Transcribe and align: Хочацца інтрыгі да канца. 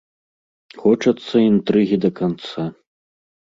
Хочацца 0.83 1.35
інтрыгі 1.51 2.01
да 2.07 2.13
канца. 2.23 2.69